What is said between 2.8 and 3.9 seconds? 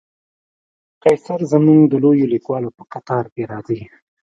قطار کې راځي.